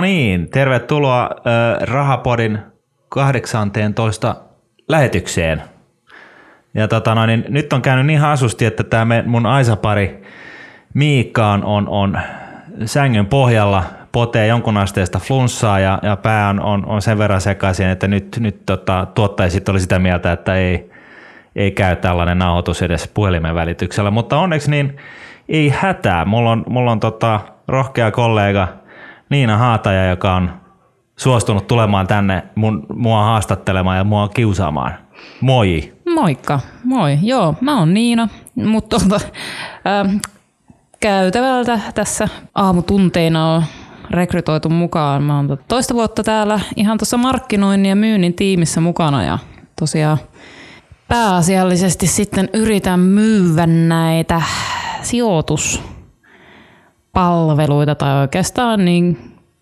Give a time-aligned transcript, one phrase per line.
[0.00, 2.58] Niin, tervetuloa äh, Rahapodin
[3.08, 4.36] 18
[4.88, 5.62] lähetykseen.
[6.74, 10.22] Ja tota no, niin nyt on käynyt niin hasusti, että tämä mun Aisapari
[10.94, 12.20] Miikka on, on, on
[12.84, 17.86] sängyn pohjalla, potee jonkun asteesta flunssaa ja, ja pää on, on, on, sen verran sekaisin,
[17.86, 20.90] että nyt, nyt tota, tuottajat oli sitä mieltä, että ei,
[21.56, 24.10] ei käy tällainen nauhoitus edes puhelimen välityksellä.
[24.10, 24.96] Mutta onneksi niin
[25.48, 26.24] ei hätää.
[26.24, 28.68] Mulla on, mulla on tota, rohkea kollega
[29.30, 30.50] Niina Haataja, joka on
[31.16, 34.94] suostunut tulemaan tänne mun, mua haastattelemaan ja mua kiusaamaan.
[35.40, 35.94] Moi.
[36.14, 37.18] Moikka, moi.
[37.22, 39.24] Joo, mä oon Niina, mutta tuota,
[39.86, 40.20] äh,
[41.00, 43.62] käytävältä tässä aamutunteina on
[44.10, 45.22] rekrytoitu mukaan.
[45.22, 49.38] Mä oon toista vuotta täällä ihan tuossa markkinoinnin ja myynnin tiimissä mukana ja
[49.80, 50.18] tosiaan
[51.08, 54.42] pääasiallisesti sitten yritän myyä näitä
[57.18, 59.18] sijoituspalveluita tai oikeastaan niin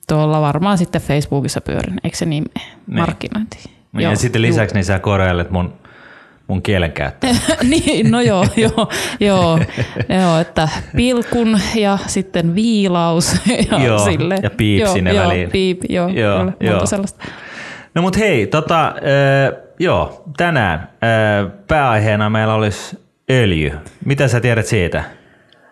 [0.08, 2.98] tuolla varmaan sitten Facebookissa pyörin, eikö se niin, niin.
[2.98, 3.58] markkinointi?
[3.92, 5.72] Niin, ja sitten lisäksi niin sä korjailet mun
[6.46, 7.30] mun kielenkäyttöä.
[7.70, 8.88] niin, no joo, joo,
[9.20, 9.58] joo,
[10.08, 13.36] joo, että pilkun ja sitten viilaus
[13.70, 14.36] ja joo, sille.
[14.42, 15.50] ja piip joo, sinne joo, väliin.
[15.50, 16.86] Piip, joo, joo, kyllä, joo.
[16.86, 17.24] sellaista.
[17.94, 22.98] No mut hei, tota, äh, joo, tänään äh, pääaiheena meillä olisi
[23.30, 23.72] öljy.
[24.04, 25.04] Mitä sä tiedät siitä?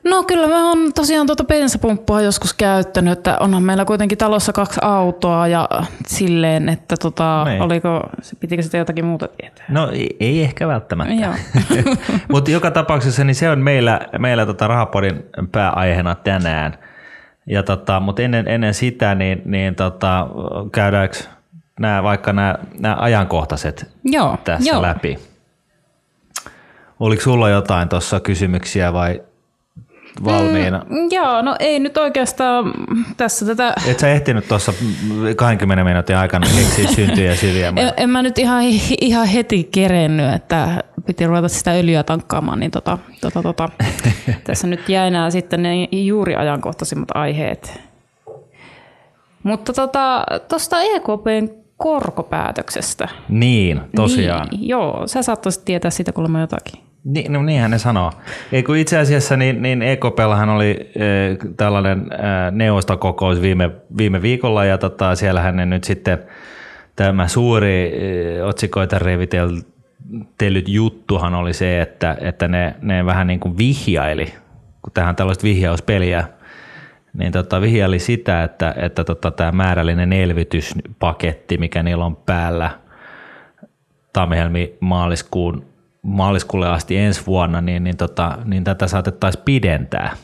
[0.05, 4.81] No kyllä mä oon tosiaan tuota bensapumppua joskus käyttänyt, että onhan meillä kuitenkin talossa kaksi
[4.83, 5.69] autoa ja
[6.07, 7.63] silleen, että tota, niin.
[7.63, 8.01] oliko,
[8.41, 9.67] pitikö sitä jotakin muuta tietää?
[9.69, 11.35] No ei, ei ehkä välttämättä.
[12.33, 16.79] Mutta joka tapauksessa niin se on meillä, meillä tota Rahapodin pääaiheena tänään.
[17.47, 20.27] Ja tota, mutta ennen, ennen sitä niin, niin tota,
[20.73, 21.17] käydäänkö
[21.81, 24.83] nämä, vaikka nämä, nämä ajankohtaiset Joo, tässä jo.
[24.83, 25.19] läpi?
[27.01, 29.23] Oliko sulla jotain tuossa kysymyksiä vai
[30.25, 30.87] valmiina?
[30.89, 32.73] Mm, joo, no ei nyt oikeastaan
[33.17, 33.75] tässä tätä...
[33.87, 34.73] Et sä ehtinyt tuossa
[35.37, 37.69] 20 minuutin aikana keksiä syntyjä syviä?
[37.69, 38.63] En, en mä nyt ihan,
[39.01, 43.69] ihan heti kerennyt, että piti ruveta sitä öljyä tankkaamaan, niin tota, tota, tota.
[44.47, 47.81] tässä nyt jäi nämä sitten ne juuri ajankohtaisimmat aiheet.
[49.43, 53.09] Mutta tuosta tota, EKPn korkopäätöksestä.
[53.29, 54.49] Niin, tosiaan.
[54.51, 56.84] Niin, joo, sä saattaisit tietää siitä kuulemma jotakin.
[57.05, 58.13] Niin, no niinhän ne sanoo.
[58.53, 61.01] Ei, kun itse asiassa niin, niin EKPllahan oli e,
[61.57, 62.17] tällainen e,
[62.51, 66.19] neuvostokokous viime, viime viikolla ja tota, siellähän ne nyt sitten
[66.97, 73.59] tämä suuri e, otsikoita revitellyt juttuhan oli se, että, että ne, ne vähän niin kuin
[73.59, 74.35] vihjaili,
[74.83, 76.25] kun tähän tällaista vihjauspeliä,
[77.15, 82.71] niin tota, vihjaili sitä, että, että tota, tämä määrällinen elvytyspaketti, mikä niillä on päällä
[84.13, 85.74] tammi maaliskuun
[86.05, 90.17] maaliskuulle asti ensi vuonna, niin, niin, tota, niin tätä saatettaisiin pidentää.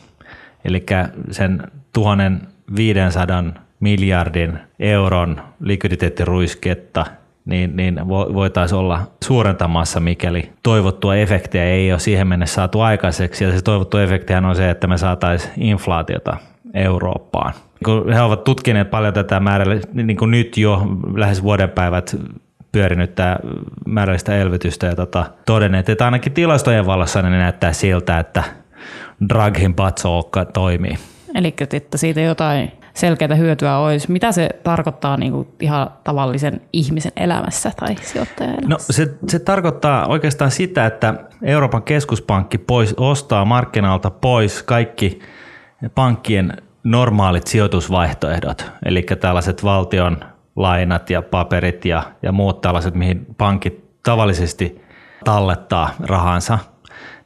[0.65, 0.87] Eli
[1.31, 3.45] sen 1500
[3.81, 7.07] miljardin euron likviditeettiruisketta
[7.45, 13.45] niin, niin voitaisiin olla suurentamassa, mikäli toivottua efektiä ei ole siihen mennessä saatu aikaiseksi.
[13.45, 16.37] Ja se toivottu efektihän on se, että me saataisiin inflaatiota
[16.75, 17.53] Eurooppaan.
[17.85, 22.17] Kun he ovat tutkineet paljon tätä määrällä, niin kuin nyt jo lähes vuodenpäivät
[22.73, 23.37] pyörinyt tämä
[23.87, 28.45] määrällistä elvytystä ja tota, todenneet, että ainakin tilastojen valossa ne näyttää siltä, että
[29.29, 30.99] Draghin patsookka toimii.
[31.35, 34.13] Eli että siitä jotain selkeää hyötyä olisi.
[34.13, 38.69] Mitä se tarkoittaa niin kuin ihan tavallisen ihmisen elämässä tai sijoittajan elämässä?
[38.69, 45.21] No se, se tarkoittaa oikeastaan sitä, että Euroopan keskuspankki pois, ostaa markkinalta pois kaikki
[45.95, 46.53] pankkien
[46.85, 50.17] normaalit sijoitusvaihtoehdot, eli tällaiset valtion
[50.63, 54.83] lainat ja paperit ja, ja muut tällaiset, mihin pankit tavallisesti
[55.25, 56.59] tallettaa rahansa.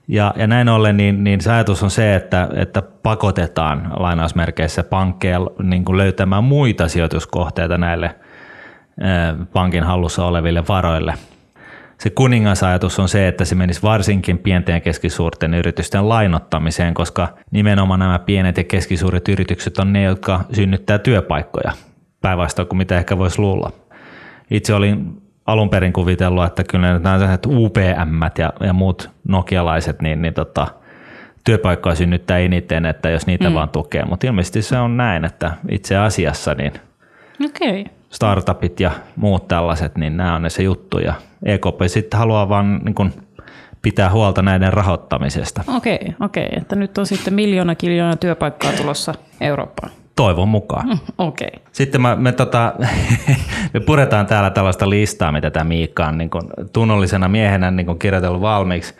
[0.08, 5.40] Ja, ja näin ollen niin, niin se ajatus on se, että, että pakotetaan lainausmerkeissä pankkeja
[5.62, 8.14] niin kuin löytämään muita sijoituskohteita näille
[9.52, 11.14] pankin hallussa oleville varoille.
[11.98, 18.00] Se kuningasajatus on se, että se menisi varsinkin pienten ja keskisuurten yritysten lainottamiseen, koska nimenomaan
[18.00, 21.72] nämä pienet ja keskisuuret yritykset on ne, jotka synnyttää työpaikkoja
[22.24, 23.70] päinvastoin kuin mitä ehkä voisi luulla.
[24.50, 30.22] Itse olin alun perin kuvitellut, että kyllä nämä sellaiset UPM ja, ja muut nokialaiset, niin,
[30.22, 30.66] niin tota,
[31.44, 33.54] työpaikkoja synnyttää eniten, että jos niitä mm.
[33.54, 34.04] vaan tukee.
[34.04, 36.72] Mutta ilmeisesti se on näin, että itse asiassa niin
[37.46, 37.84] okay.
[38.10, 40.98] startupit ja muut tällaiset, niin nämä on ne se juttu.
[40.98, 43.12] Ja EKP sitten haluaa vaan niin kun
[43.82, 45.64] pitää huolta näiden rahoittamisesta.
[45.76, 46.46] Okei, okay, okei.
[46.46, 46.58] Okay.
[46.60, 49.92] Että nyt on sitten miljoona kiljoona työpaikkaa tulossa Eurooppaan.
[50.16, 50.88] Toivon mukaan.
[50.88, 51.48] Mm, Okei.
[51.48, 51.60] Okay.
[51.72, 52.74] Sitten mä, me, tota,
[53.74, 57.98] me puretaan täällä tällaista listaa, mitä tämä Miikka on niin kun tunnollisena miehenä niin kun
[57.98, 58.94] kirjoitellut valmiiksi.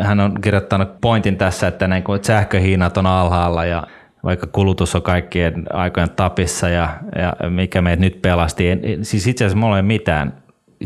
[0.00, 3.86] Hän on kirjoittanut pointin tässä, että, niin kun, että sähköhinnat on alhaalla ja
[4.24, 6.88] vaikka kulutus on kaikkien aikojen tapissa ja,
[7.18, 8.70] ja mikä meitä nyt pelasti.
[8.70, 10.32] En, siis itse asiassa mulla ei ole mitään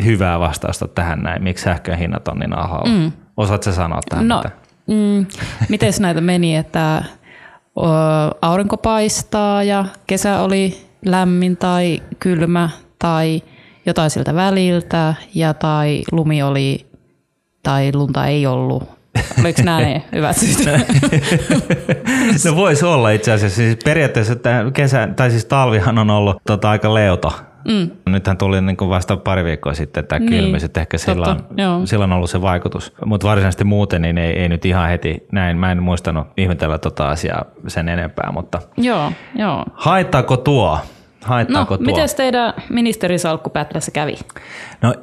[0.04, 2.98] hyvää vastausta tähän näin, miksi sähkön hinnat on niin alhaalla.
[2.98, 3.12] Mm.
[3.36, 4.50] Osaatko sanoa tähän No, mitä?
[4.86, 5.26] mm,
[5.69, 7.04] miten näitä meni, että
[8.43, 13.43] aurinko paistaa ja kesä oli lämmin tai kylmä tai
[13.87, 16.87] jotain siltä väliltä ja tai lumi oli
[17.62, 19.00] tai lunta ei ollut.
[19.40, 20.69] Oliko nämä ne hyvät syyt?
[22.44, 23.56] No voisi olla itse asiassa.
[23.56, 27.32] Siis periaatteessa tämä kesä, tai siis talvihan on ollut tota, aika leuto.
[27.68, 27.90] Mm.
[28.12, 31.46] Nythän tuli niin kuin vasta pari viikkoa sitten tämä Niin, kylmyys, että ehkä sillä on,
[31.56, 31.86] joo.
[31.86, 32.92] sillä on ollut se vaikutus.
[33.04, 35.56] Mutta varsinaisesti muuten niin ei, ei, nyt ihan heti näin.
[35.56, 39.64] Mä en muistanut ihmetellä tota asiaa sen enempää, mutta joo, joo.
[39.74, 40.78] haittaako tuo?
[41.25, 41.87] Haittaako No, tuo?
[41.87, 44.19] miten teidän ministerisalkkupätlässä kävi?
[44.82, 44.94] No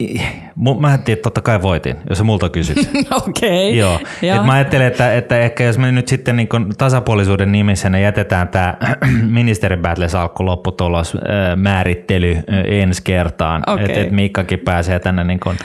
[0.80, 2.78] mä ajattelin, että totta kai voitin, jos sä multa kysyt.
[3.28, 3.82] Okei.
[3.82, 4.00] Okay.
[4.22, 4.40] Joo.
[4.40, 8.48] Et mä ajattelen, että, että ehkä jos me nyt sitten niin tasapuolisuuden nimissä ne jätetään
[8.48, 8.78] tämä
[9.40, 9.78] ministeri
[10.08, 11.18] salkku lopputulos
[11.56, 13.64] määrittely ensi kertaan.
[13.68, 13.86] Okei.
[13.86, 15.56] Että et Miikkakin pääsee tänne niin kun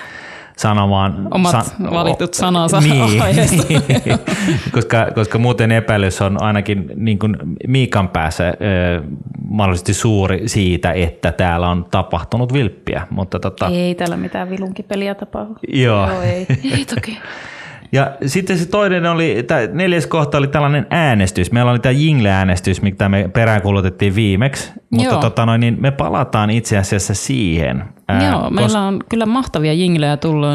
[0.56, 1.28] sanomaan...
[1.30, 3.62] Omat valitut sanansa niin, aiheesta.
[4.74, 7.36] koska, koska muuten epäilys on ainakin niin kuin
[7.68, 8.54] Miikan päässä äh,
[9.48, 13.06] mahdollisesti suuri siitä, että täällä on tapahtunut vilppiä.
[13.10, 15.56] Mutta tota, Ei täällä mitään vilunkipeliä tapahdu.
[15.68, 16.08] Joo.
[16.10, 16.46] Joo ei.
[16.72, 17.18] ei toki.
[17.92, 21.52] Ja sitten se toinen oli, tämä neljäs kohta oli tällainen äänestys.
[21.52, 25.20] Meillä oli tämä Jingle-äänestys, mitä me peräänkuulutettiin viimeksi, mutta Joo.
[25.20, 27.84] tota noin, niin me palataan itse asiassa siihen.
[28.08, 30.50] Ää, Joo, meillä on kyllä mahtavia jinglejä tullut.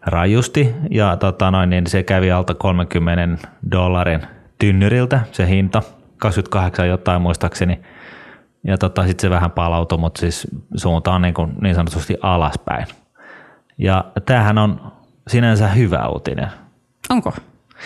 [0.05, 4.21] rajusti ja tota noin, niin se kävi alta 30 dollarin
[4.59, 5.81] tynnyriltä se hinta,
[6.17, 7.79] 28 jotain muistaakseni.
[8.63, 12.87] Ja tota, sitten se vähän palautui, mutta siis suunta on niin, kuin niin sanotusti alaspäin.
[13.77, 14.91] Ja tämähän on
[15.27, 16.47] sinänsä hyvä uutinen.
[17.09, 17.33] Onko?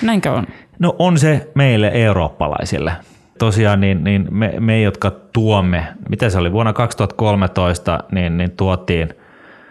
[0.02, 0.48] Näinkö on?
[0.80, 2.92] No on se meille eurooppalaisille.
[3.40, 9.10] Tosiaan niin, niin me, me, jotka tuomme, mitä se oli, vuonna 2013, niin, niin tuotiin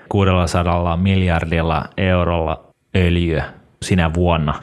[0.08, 2.64] 600 miljardilla eurolla
[2.96, 3.44] öljyä
[3.82, 4.54] sinä vuonna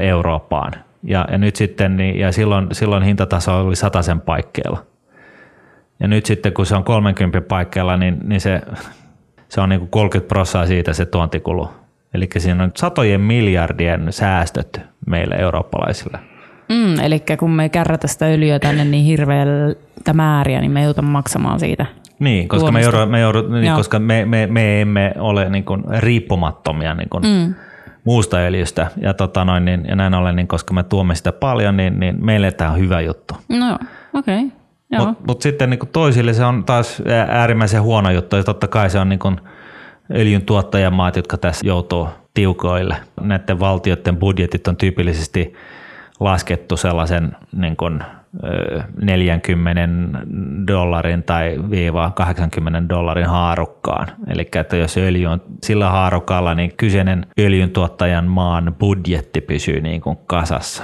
[0.00, 0.72] Eurooppaan.
[1.02, 4.82] Ja, ja nyt sitten, niin, ja silloin, silloin hintataso oli sen paikkeilla.
[6.00, 8.62] Ja nyt sitten kun se on 30 paikkeilla, niin, niin se,
[9.48, 11.70] se on niin kuin 30 prosenttia siitä se tuontikulu.
[12.16, 16.18] Eli siinä on satojen miljardien säästöt meille eurooppalaisille.
[16.68, 21.10] Mm, eli kun me ei kärrätä sitä öljyä tänne niin hirveältä määriä, niin me joudumme
[21.10, 21.86] maksamaan siitä.
[22.18, 23.76] Niin, koska, me, joudu, me, joudu, niin, Joo.
[23.76, 27.54] koska me, me, me emme ole niin kuin riippumattomia niin kuin mm.
[28.04, 28.86] muusta öljystä.
[28.96, 32.24] Ja, tota noin, niin, ja näin ollen, niin koska me tuomme sitä paljon, niin, niin
[32.24, 33.34] meille tämä on hyvä juttu.
[33.48, 33.78] No
[34.14, 34.44] okei.
[34.44, 34.50] Okay.
[34.90, 35.06] Joo.
[35.06, 38.36] Mutta mut sitten niin kuin toisille se on taas äärimmäisen huono juttu.
[38.36, 39.40] Ja totta kai se on niin kuin
[40.14, 42.96] öljyn tuottajamaat, jotka tässä joutuu tiukoille.
[43.20, 45.52] Näiden valtioiden budjetit on tyypillisesti
[46.20, 48.02] laskettu sellaisen niin kuin,
[48.44, 49.88] ö, 40
[50.66, 54.06] dollarin tai viiva 80 dollarin haarukkaan.
[54.26, 60.18] Eli että jos öljy on sillä haarukalla, niin kyseinen öljyntuottajan maan budjetti pysyy niin kuin
[60.26, 60.82] kasassa.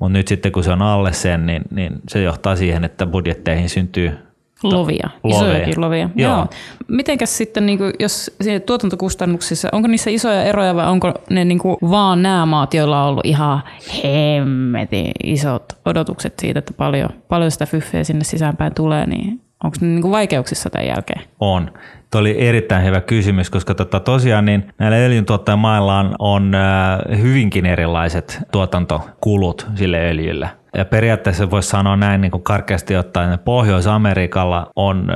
[0.00, 3.68] Mutta nyt sitten kun se on alle sen, niin, niin se johtaa siihen, että budjetteihin
[3.68, 4.29] syntyy
[4.62, 5.38] Lovia, Loveja.
[5.38, 6.10] isojakin lovia.
[6.16, 6.32] Joo.
[6.32, 6.46] Joo.
[6.88, 11.58] Mitenkäs sitten, niin kuin, jos siinä tuotantokustannuksissa, onko niissä isoja eroja vai onko ne niin
[11.58, 13.62] kuin, vaan nämä maat, joilla on ollut ihan
[14.04, 19.86] hemmetin isot odotukset siitä, että paljon, paljon sitä fyffeä sinne sisäänpäin tulee, niin onko ne
[19.86, 21.20] niin kuin vaikeuksissa tämän jälkeen?
[21.40, 21.70] On.
[22.10, 27.66] Tuo oli erittäin hyvä kysymys, koska tota, tosiaan niin näillä öljyntuottajamailla on, on äh, hyvinkin
[27.66, 30.48] erilaiset tuotantokulut sille öljylle.
[30.74, 35.08] Ja periaatteessa voisi sanoa näin niin kuin karkeasti ottaen, että Pohjois-Amerikalla on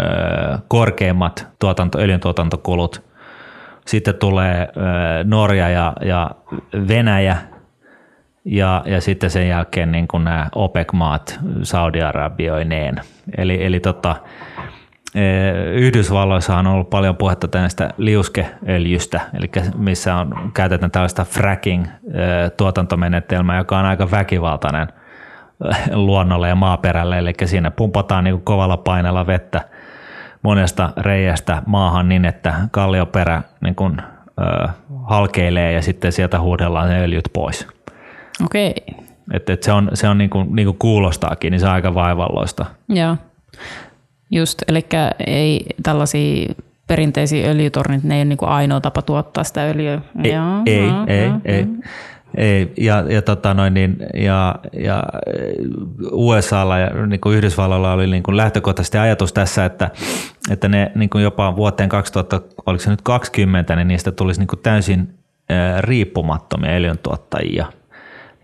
[0.69, 3.03] korkeimmat tuotanto, öljyntuotantokulut.
[3.87, 4.69] Sitten tulee
[5.25, 6.31] Norja ja, ja
[6.89, 7.37] Venäjä
[8.45, 13.01] ja, ja sitten sen jälkeen niin kuin nämä OPEC-maat Saudi-Arabioineen.
[13.39, 14.17] Eli, eli tota,
[15.75, 23.85] Yhdysvalloissa on ollut paljon puhetta tästä liuskeöljystä, eli missä on, käytetään tällaista fracking-tuotantomenetelmää, joka on
[23.85, 24.89] aika väkivaltainen
[25.93, 29.61] luonnolle ja maaperälle, eli siinä pumpataan niin kuin kovalla paineella vettä
[30.43, 34.03] monesta reiästä maahan niin, että kallioperä niin kuin,
[34.41, 34.69] ö,
[35.05, 37.67] halkeilee ja sitten sieltä huudellaan ne öljyt pois.
[38.45, 38.75] Okei,
[39.33, 41.95] Et, et se on, se on niin kuin, niin kuin kuulostaakin, niin se on aika
[41.95, 42.67] vaivalloista.
[42.89, 43.17] joo.
[44.31, 44.87] Just, eli
[45.27, 46.55] ei tällaisia
[46.87, 50.01] perinteisiä öljytornit, ne ei ole niin kuin ainoa tapa tuottaa sitä öljyä.
[50.25, 51.67] Ei, Joo, ei, joo, ei, joo, ei.
[52.37, 55.03] Ei, ja, ja, tota noin, niin, ja, ja
[56.13, 59.91] USAlla ja niin kuin Yhdysvalloilla oli niin kuin lähtökohtaisesti ajatus tässä, että,
[60.51, 64.49] että ne niin kuin jopa vuoteen 2000, oliko se nyt 20, niin niistä tulisi niin
[64.49, 65.15] kuin täysin
[65.49, 67.67] ää, riippumattomia öljyntuottajia.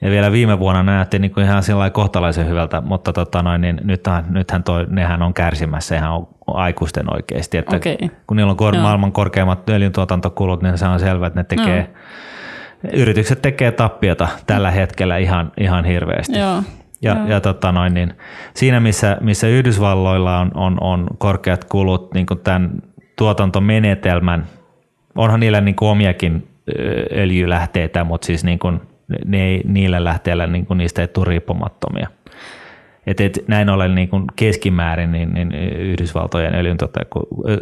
[0.03, 3.81] Ja vielä viime vuonna näytti niin kuin ihan sillä kohtalaisen hyvältä, mutta tota noin, niin
[3.85, 7.59] nythän, nythän toi, nehän on kärsimässä ihan aikuisten oikeasti.
[7.59, 8.11] Että Okei.
[8.27, 11.91] Kun niillä on kor- maailman korkeimmat öljyntuotantokulut, niin se on selvää, että ne tekee,
[12.93, 16.39] yritykset tekee tappiota tällä hetkellä ihan, ihan hirveästi.
[16.39, 16.63] Joo.
[17.03, 17.27] Ja, Joo.
[17.27, 18.15] ja tota noin, niin
[18.55, 22.71] siinä, missä, missä Yhdysvalloilla on, on, on korkeat kulut niin kuin tämän
[23.17, 24.47] tuotantomenetelmän,
[25.15, 26.49] onhan niillä niin kuin omiakin
[27.17, 28.81] öljylähteitä, mutta siis niin kuin,
[29.25, 32.09] ne ei, niillä lähteillä niin kuin niistä ei tule riippumattomia.
[33.07, 36.55] Et, et, näin ollen niin kuin keskimäärin niin, niin Yhdysvaltojen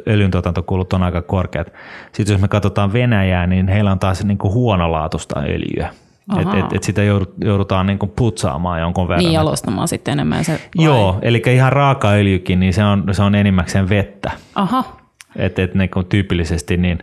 [0.08, 1.72] öljyntuotantokulut on aika korkeat.
[2.12, 5.88] Sitten jos me katsotaan Venäjää, niin heillä on taas niin kuin huonolaatuista öljyä.
[6.40, 9.24] Et, et, et sitä joudut- joudutaan niin kuin putsaamaan jonkun verran.
[9.24, 10.52] Niin jalostamaan sitten enemmän se.
[10.52, 10.84] vai?
[10.84, 14.30] Joo, eli ihan raakaöljykin, niin se on, se on enimmäkseen vettä.
[14.54, 14.84] Aha,
[15.36, 16.98] Et, et niin kuin tyypillisesti niin,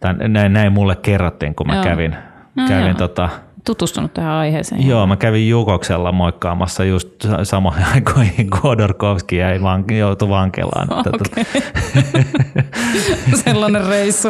[0.00, 1.84] tai näin, näin mulle kerrottiin, kun mä Joo.
[1.84, 2.16] kävin,
[2.54, 2.94] No kävin joo.
[2.94, 3.28] tota,
[3.66, 4.86] tutustunut tähän aiheeseen.
[4.86, 10.88] Joo, mä kävin Jukoksella moikkaamassa just sa- samoihin aikoihin, Kodorkovski jäi van, joutui vankilaan.
[10.98, 11.62] Että tota- Okei.
[13.44, 14.28] Sellainen reissu.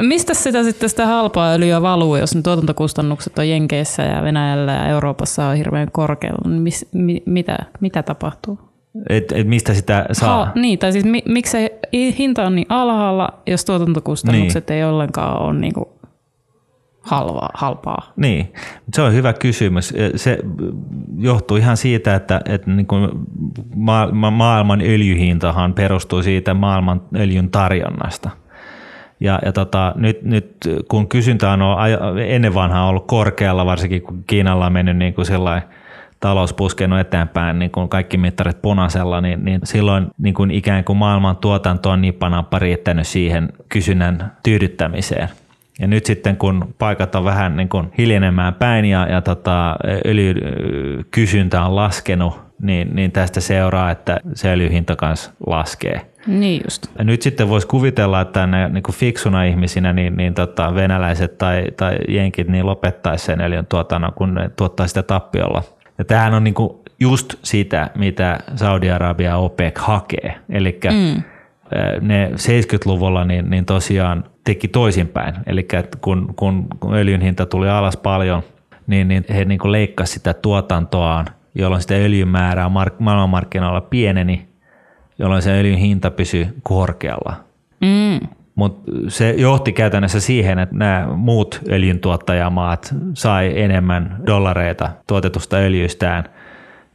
[0.00, 4.86] Mistä sitä sitten sitä halpaa öljyä valuu, jos ne tuotantokustannukset on Jenkeissä ja Venäjällä ja
[4.88, 6.50] Euroopassa on hirveän korkealla?
[6.50, 8.58] Niin Mis, mi, mitä, mitä tapahtuu?
[9.08, 10.44] et, et mistä sitä saa?
[10.44, 11.78] Ha, niin, tai siis mi, miksi se
[12.18, 14.76] hinta on niin alhaalla, jos tuotantokustannukset niin.
[14.76, 15.88] ei ollenkaan ole niin kuin
[17.00, 18.12] halvaa, halpaa?
[18.16, 18.52] Niin,
[18.92, 19.94] se on hyvä kysymys.
[20.16, 20.38] Se
[21.18, 23.10] johtuu ihan siitä, että, että niin kuin
[23.76, 28.30] ma- ma- maailman öljyhintahan perustuu siitä maailman öljyn tarjonnasta.
[29.20, 30.56] Ja, ja tota, nyt, nyt
[30.88, 31.78] kun kysyntä on ollut
[32.26, 35.68] ennen vanhaa ollut korkealla, varsinkin kun Kiinalla on mennyt niin kuin sellainen
[36.20, 40.96] talous puskenut eteenpäin, niin kuin kaikki mittarit punaisella, niin, niin silloin niin kuin ikään kuin
[40.96, 45.28] maailman tuotanto on nippanappa riittänyt siihen kysynnän tyydyttämiseen.
[45.80, 51.64] Ja nyt sitten kun paikat on vähän niin kuin hiljenemään päin ja, ja tota, öljykysyntä
[51.64, 56.00] on laskenut, niin, niin tästä seuraa, että se öljyhinta kanssa laskee.
[56.26, 56.86] Niin just.
[56.98, 61.38] Ja nyt sitten voisi kuvitella, että ne niin kuin fiksuna ihmisinä niin, niin tota, venäläiset
[61.38, 65.62] tai, tai jenkit niin lopettaisi sen öljyn tuotannon, kun ne tuottaa sitä tappiolla.
[65.98, 66.70] Ja tämähän on niin kuin
[67.00, 70.34] just sitä, mitä Saudi-Arabia OPEC hakee.
[70.48, 71.22] Eli mm.
[72.00, 75.34] ne 70-luvulla niin, niin tosiaan teki toisinpäin.
[75.46, 75.66] Eli
[76.00, 78.42] kun, kun, öljyn hinta tuli alas paljon,
[78.86, 84.48] niin, niin he niin kuin leikkasivat sitä tuotantoaan, jolloin sitä öljyn määrää mark- maailmanmarkkinoilla pieneni,
[85.18, 87.34] jolloin se öljyn hinta pysyi korkealla.
[87.80, 88.28] Mm.
[88.54, 96.24] Mutta se johti käytännössä siihen, että nämä muut öljyntuottajamaat sai enemmän dollareita tuotetusta öljystään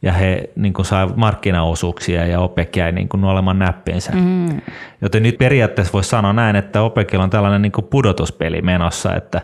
[0.02, 4.12] ja he niin kuin sai markkinaosuuksia ja OPEC jäi niin kuin nuolemaan näppinsä.
[4.12, 4.60] Mm.
[5.00, 9.40] Joten nyt periaatteessa voisi sanoa näin, että OPECilla on tällainen niin kuin pudotuspeli menossa, että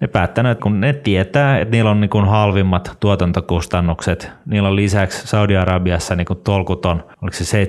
[0.00, 4.76] ne päättänyt, että kun ne tietää, että niillä on niin kuin halvimmat tuotantokustannukset, niillä on
[4.76, 7.64] lisäksi Saudi-Arabiassa niin kuin tolkuton, oliko se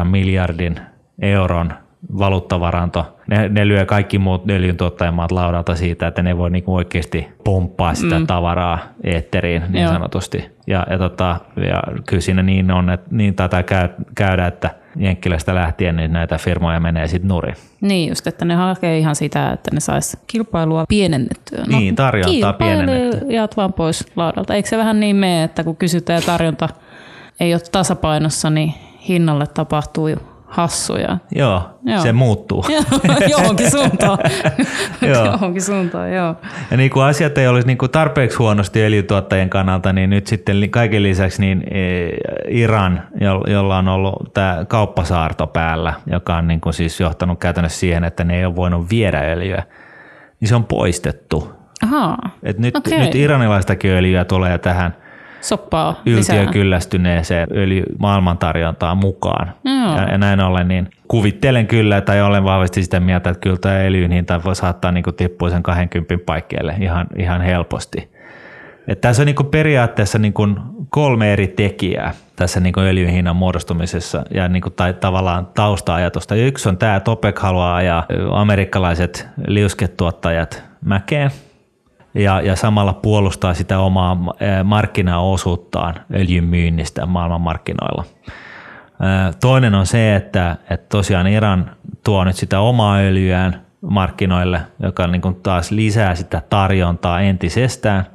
[0.00, 0.80] 700-800 miljardin
[1.22, 1.72] euron
[2.18, 3.16] valuuttavaranto.
[3.26, 8.18] Ne, ne lyö kaikki muut öljyntuottajamaat laudalta siitä, että ne voi niinku oikeasti pomppaa sitä
[8.18, 8.26] mm.
[8.26, 9.92] tavaraa eetteriin niin Joo.
[9.92, 10.44] sanotusti.
[10.66, 15.54] Ja, ja, tota, ja kyllä siinä niin on, että niin taitaa käy, käydä, että Jenkkilästä
[15.54, 17.54] lähtien, niin näitä firmoja menee sitten nurin.
[17.80, 21.58] Niin just, että ne hakee ihan sitä, että ne sais kilpailua pienennettyä.
[21.58, 23.10] No, Niin, tarjontaa pienennettyä.
[23.10, 24.54] Kilpailijat vaan pois laudalta.
[24.54, 26.68] Eikö se vähän niin mene, että kun kysyntä ja tarjonta
[27.40, 28.74] ei ole tasapainossa, niin
[29.08, 30.08] hinnalle tapahtuu
[30.48, 31.18] hassuja.
[31.34, 32.00] Joo, Joo.
[32.00, 32.64] se muuttuu.
[33.30, 34.18] Johonkin suuntaan.
[35.12, 35.24] Joo.
[35.32, 36.34] Johonkin suuntaan, joo.
[36.70, 40.70] Ja niin kuin asiat ei olisi niin kuin tarpeeksi huonosti öljytuottajien kannalta, niin nyt sitten
[40.70, 42.10] kaiken lisäksi niin eh,
[42.48, 47.78] Iran, jo- jolla on ollut tämä kauppasaarto päällä, joka on niin kuin siis johtanut käytännössä
[47.80, 49.62] siihen, että ne ei ole voinut viedä öljyä,
[50.40, 51.52] niin se on poistettu.
[51.84, 52.98] Ahaa, Et nyt, Okei.
[52.98, 54.96] nyt iranilaistakin öljyä tulee tähän
[55.40, 56.36] soppaa lisää.
[56.36, 59.52] yltiökyllästyneeseen öljy maailmantarjontaan mukaan.
[59.64, 59.96] Joo.
[59.96, 63.74] Ja, ja näin ollen niin kuvittelen kyllä, tai olen vahvasti sitä mieltä, että kyllä tämä
[63.74, 68.10] öljyn hinta voi saattaa niin tippua sen 20 paikkeelle ihan, ihan helposti.
[68.88, 70.34] Et tässä on niin periaatteessa niin
[70.90, 76.36] kolme eri tekijää tässä niin öljyn hinnan muodostumisessa ja niin tai tavallaan tausta-ajatusta.
[76.36, 81.30] Ja yksi on tämä, että OPEC haluaa ajaa amerikkalaiset liusketuottajat mäkeen
[82.18, 88.04] ja, ja samalla puolustaa sitä omaa eh, markkinaosuuttaan öljyn myynnistä maailmanmarkkinoilla.
[88.26, 91.70] Eh, Toinen on se, että, että tosiaan Iran
[92.04, 98.06] tuo nyt sitä omaa öljyään markkinoille, joka niin kuin taas lisää sitä tarjontaa entisestään.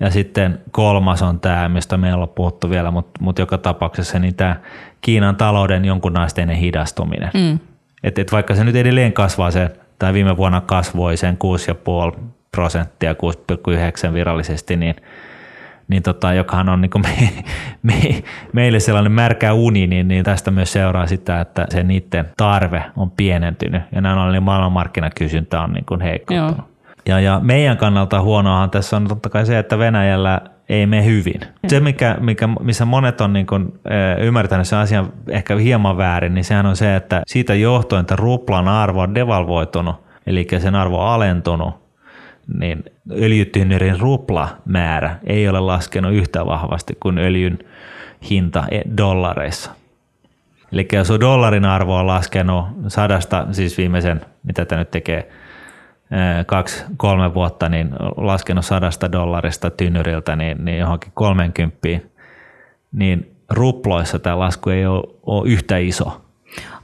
[0.00, 4.18] Ja sitten kolmas on tämä, mistä me ei olla puhuttu vielä, mutta, mutta joka tapauksessa
[4.18, 4.56] niin tämä
[5.00, 7.30] Kiinan talouden jonkunnaisteinen hidastuminen.
[7.34, 7.58] Mm.
[8.02, 11.38] Et, et vaikka se nyt edelleen kasvaa se, tai viime vuonna kasvoi sen
[12.14, 12.20] 6,5
[12.56, 14.96] prosenttia, 6,9 virallisesti, niin,
[15.88, 17.28] niin tota, jokahan on niin me,
[17.82, 22.84] me, meille sellainen märkä uni, niin, niin tästä myös seuraa sitä, että se niiden tarve
[22.96, 26.58] on pienentynyt ja näin ollen niin maailmanmarkkinakysyntä on niin heikkoutunut.
[26.58, 26.68] Joo.
[27.06, 31.40] Ja, ja meidän kannalta huonoahan tässä on totta kai se, että Venäjällä ei mene hyvin.
[31.68, 33.80] Se, mikä, mikä, missä monet on niin kuin,
[34.20, 38.68] ymmärtänyt sen asian ehkä hieman väärin, niin sehän on se, että siitä johtuen, että ruplan
[38.68, 39.96] arvo on devalvoitunut,
[40.26, 41.81] eli sen arvo on alentunut,
[42.58, 47.58] niin öljytynnyrin ruplamäärä ei ole laskenut yhtä vahvasti kuin öljyn
[48.30, 49.70] hinta e- dollareissa.
[50.72, 55.28] Eli jos on dollarin arvo on laskenut sadasta, siis viimeisen, mitä tämä nyt tekee,
[56.46, 61.78] kaksi, kolme vuotta, niin laskenut sadasta dollarista tynnyriltä niin, niin johonkin 30,
[62.92, 66.22] niin ruploissa tämä lasku ei ole, ole yhtä iso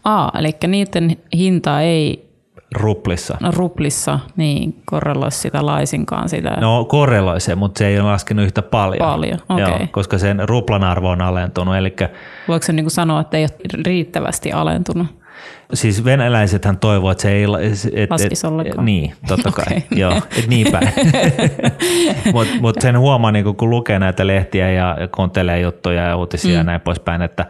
[0.05, 2.28] Aa, eli niiden hinta ei
[2.75, 3.37] ruplissa.
[3.41, 6.51] no, ruplissa niin korreloi sitä laisinkaan sitä.
[6.61, 9.09] No korreloi se, mutta se ei ole laskenut yhtä paljon.
[9.11, 9.65] Paljon, okei.
[9.65, 11.77] Joo, koska sen ruplan arvo on alentunut.
[11.77, 11.97] Eli
[12.49, 15.07] Voiko se niin sanoa, että ei ole riittävästi alentunut?
[15.75, 17.45] siis venäläisethän toivoo, että se ei...
[17.93, 18.85] Et, Laskisi ollenkaan.
[18.85, 19.65] Niin, totta kai.
[19.67, 19.99] Okei.
[19.99, 20.89] Joo, et niin päin.
[22.33, 26.57] Mutta mut sen huomaa, niin kun lukee näitä lehtiä ja kuuntelee juttuja ja uutisia mm.
[26.57, 27.47] ja näin poispäin, että,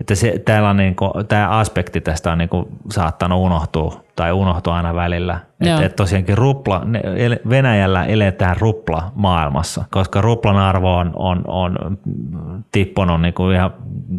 [0.00, 0.96] että se, täällä on niin
[1.28, 5.40] tämä aspekti tästä on niin kuin saattanut unohtua tai unohtua aina välillä.
[5.60, 6.82] Että et tosiaankin rupla,
[7.50, 11.98] Venäjällä eletään rupla maailmassa, koska ruplan arvo on, on, on
[12.72, 13.74] tippunut niin kuin ihan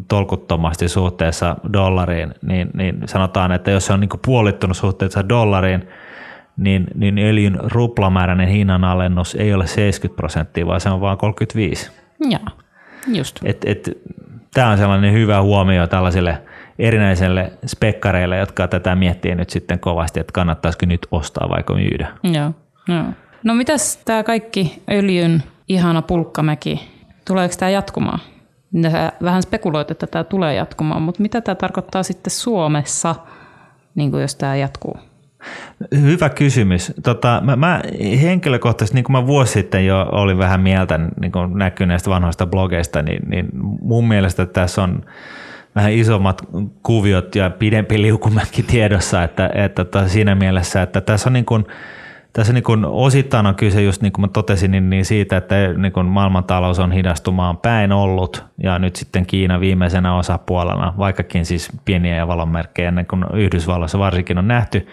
[0.07, 5.87] tolkuttomasti suhteessa dollariin, niin, niin sanotaan, että jos se on niin kuin puolittunut suhteessa dollariin,
[6.57, 11.91] niin, niin öljyn ruplamääräinen hinnanalennus ei ole 70 prosenttia, vaan se on vain 35.
[12.19, 12.39] Joo,
[13.07, 13.39] just.
[13.43, 13.89] Et, et,
[14.53, 16.41] Tämä on sellainen hyvä huomio tällaisille
[16.81, 22.07] erinäisille spekkareille, jotka tätä miettii nyt sitten kovasti, että kannattaisiko nyt ostaa vai myydä.
[22.23, 22.51] Joo,
[22.87, 23.05] joo.
[23.43, 26.89] No mitäs tämä kaikki öljyn ihana pulkkamäki,
[27.27, 28.19] tuleeko tämä jatkumaan?
[28.91, 33.15] Sä vähän spekuloit, että tämä tulee jatkumaan, mutta mitä tämä tarkoittaa sitten Suomessa,
[33.95, 34.97] niin kuin jos tämä jatkuu?
[36.01, 36.93] Hyvä kysymys.
[37.03, 37.81] Tota, mä, mä
[38.21, 42.45] henkilökohtaisesti, niin kuin mä vuosi sitten jo olin vähän mieltä niin kuin näkyy näistä vanhoista
[42.45, 43.49] blogeista, niin, niin
[43.81, 45.05] mun mielestä tässä on
[45.75, 46.41] vähän isommat
[46.83, 51.65] kuviot ja pidempi liukumäki tiedossa, että, että, että siinä mielessä, että tässä on niin kuin,
[52.33, 55.55] tässä niin kuin osittain on kyse just niin kuin mä totesin, niin, niin siitä, että
[55.77, 61.69] niin kuin maailmantalous on hidastumaan päin ollut ja nyt sitten Kiina viimeisenä osapuolena, vaikkakin siis
[61.85, 64.87] pieniä ja valonmerkkejä ennen kuin Yhdysvalloissa varsinkin on nähty,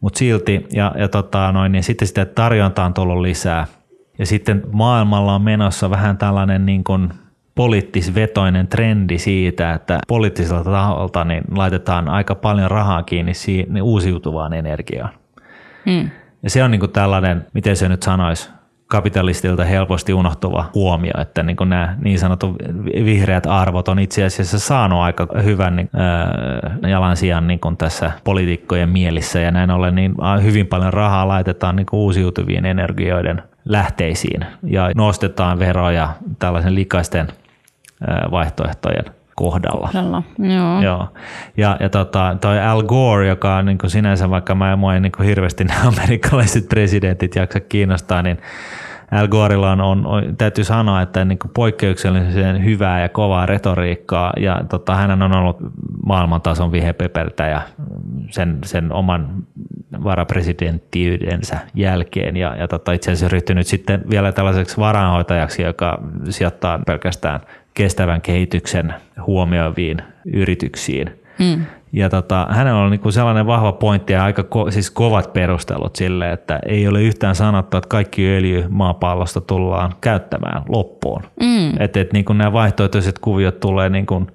[0.00, 3.66] mutta silti, ja, ja tota, noin, niin sitten sitä tarjontaa on tullut lisää.
[4.18, 7.12] Ja sitten maailmalla on menossa vähän tällainen niin kuin
[7.54, 15.10] poliittisvetoinen trendi siitä, että poliittiselta taholta niin laitetaan aika paljon rahaa kiinni siihen uusiutuvaan energiaan.
[15.86, 16.10] Mm.
[16.42, 18.50] Ja se on niin kuin tällainen, miten se nyt sanoisi,
[18.86, 22.56] kapitalistilta helposti unohtuva huomio, että niin kuin nämä niin sanotut
[23.04, 28.88] vihreät arvot on itse asiassa saanut aika hyvän niin, ää, jalansijan niin kuin tässä poliitikkojen
[28.88, 34.90] mielissä ja näin ollen niin hyvin paljon rahaa laitetaan niin kuin uusiutuvien energioiden lähteisiin ja
[34.96, 37.26] nostetaan veroja tällaisen likaisten
[38.30, 39.86] vaihtoehtojen kohdalla.
[39.86, 40.80] Kohdalla, joo.
[40.80, 41.08] Joo.
[41.56, 45.00] Ja, ja tota, toi Al Gore, joka on niin kuin sinänsä, vaikka mä mua ei
[45.00, 48.38] niin kuin hirveästi nämä amerikkalaiset presidentit jaksa kiinnostaa, niin
[49.10, 54.32] Al Gorella on, on, on täytyy sanoa, että niin kuin poikkeuksellisen hyvää ja kovaa retoriikkaa
[54.36, 55.56] ja tota, hän on ollut
[56.06, 57.62] maailmantason vihepepeltä ja
[58.30, 59.28] sen, sen oman
[60.04, 67.40] varapresidenttiydensä jälkeen ja, ja tota, itse asiassa ryhtynyt sitten vielä tällaiseksi varainhoitajaksi, joka sijoittaa pelkästään
[67.74, 68.94] kestävän kehityksen
[69.26, 71.10] huomioiviin yrityksiin.
[71.38, 71.64] Mm.
[71.92, 76.32] Ja tota, hänellä on niinku sellainen vahva pointti ja aika ko, siis kovat perustelut sille,
[76.32, 81.22] että ei ole yhtään sanottu, että kaikki öljy maapallosta tullaan käyttämään loppuun.
[81.40, 81.80] Mm.
[81.80, 84.26] Että et, niinku nämä vaihtoehtoiset kuviot tulee niinku,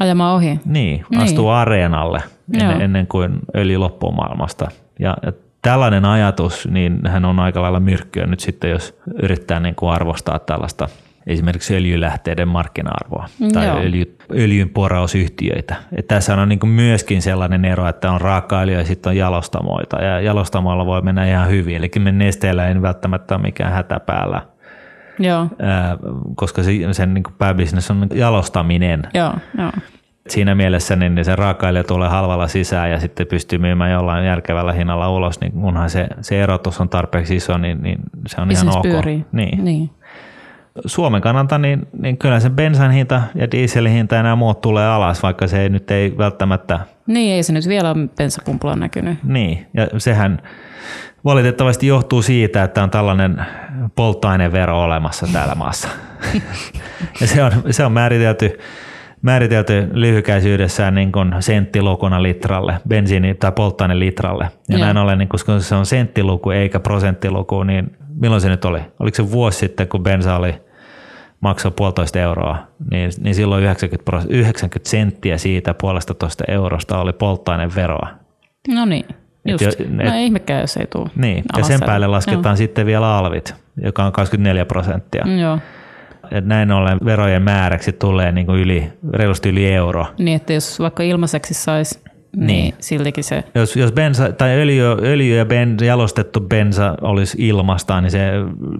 [0.00, 0.60] ajamaan ohi.
[0.64, 1.54] Niin, astuu niin.
[1.54, 2.22] areenalle
[2.54, 4.68] ennen, ennen kuin öljy loppuu maailmasta.
[4.98, 9.74] Ja, ja tällainen ajatus, niin hän on aika lailla myrkkyä nyt sitten, jos yrittää niin
[9.74, 10.88] kuin arvostaa tällaista–
[11.26, 15.76] esimerkiksi öljylähteiden markkina-arvoa tai öljy, öljynporausyhtiöitä.
[15.96, 20.20] Et tässä on niin myöskin sellainen ero, että on raakaöljyä ja sitten on jalostamoita ja
[20.20, 21.76] jalostamoilla voi mennä ihan hyvin.
[21.76, 24.42] Eli me nesteellä ei välttämättä ole mikään hätä päällä.
[25.18, 25.46] Joo.
[25.62, 25.96] Ää,
[26.34, 29.02] koska se, sen niin pääbisnes on jalostaminen.
[29.14, 29.72] Joo, joo.
[30.28, 35.10] Siinä mielessä niin se raakailija tulee halvalla sisään ja sitten pystyy myymään jollain järkevällä hinnalla
[35.10, 38.78] ulos, niin kunhan se, se erotus on tarpeeksi iso, niin, niin se on Business ihan
[38.78, 38.82] ok.
[38.82, 39.24] Pyörii.
[39.32, 39.64] Niin.
[39.64, 39.90] niin.
[40.86, 44.86] Suomen kannalta, niin, niin kyllä se bensan hinta ja dieselin hinta ja nämä muut tulee
[44.86, 46.80] alas, vaikka se ei nyt ei välttämättä...
[47.06, 49.18] Niin, ei se nyt vielä bensapumpulla näkynyt.
[49.24, 50.42] Niin, ja sehän
[51.24, 53.46] valitettavasti johtuu siitä, että on tällainen
[53.96, 55.88] polttoainevero olemassa täällä maassa.
[57.20, 58.58] ja se on, se on määritelty,
[59.22, 64.48] määritelty lyhykäisyydessään niin kuin senttilukuna litralle, bensiini- tai polttoainelitralle.
[64.68, 68.64] Ja, ja näin ollen, niin kun se on senttiluku eikä prosenttiluku, niin milloin se nyt
[68.64, 68.80] oli?
[69.00, 70.54] Oliko se vuosi sitten, kun bensa oli
[71.40, 72.56] maksoi puolitoista euroa,
[72.90, 78.08] niin, niin silloin 90, 90 senttiä siitä puolesta toista eurosta oli polttoaineveroa.
[78.68, 79.04] No niin,
[79.48, 79.62] just.
[79.62, 82.56] Et, et, no ei ihmekään, jos ei tule Niin, ja sen päälle lasketaan Joo.
[82.56, 85.24] sitten vielä alvit, joka on 24 prosenttia.
[85.40, 85.58] Joo.
[86.30, 90.06] Et näin ollen verojen määräksi tulee niin kuin yli, reilusti yli euro.
[90.18, 92.03] Niin, että jos vaikka ilmaiseksi saisi
[92.36, 93.44] niin, niin siltikin se.
[93.54, 98.20] Jos, jos bensa, tai öljy, öljy ja ben, jalostettu bensa olisi ilmasta, niin se